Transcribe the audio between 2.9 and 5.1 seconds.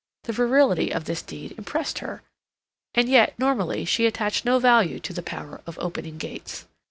and yet, normally, she attached no value